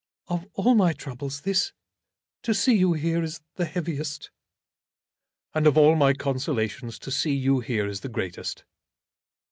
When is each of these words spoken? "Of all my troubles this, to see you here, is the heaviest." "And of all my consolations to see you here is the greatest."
"Of 0.29 0.47
all 0.53 0.73
my 0.73 0.93
troubles 0.93 1.41
this, 1.41 1.73
to 2.41 2.55
see 2.55 2.75
you 2.75 2.93
here, 2.93 3.21
is 3.21 3.41
the 3.57 3.65
heaviest." 3.65 4.31
"And 5.53 5.67
of 5.67 5.77
all 5.77 5.95
my 5.95 6.13
consolations 6.15 6.97
to 6.97 7.11
see 7.11 7.35
you 7.35 7.59
here 7.59 7.85
is 7.85 7.99
the 8.01 8.09
greatest." 8.09 8.63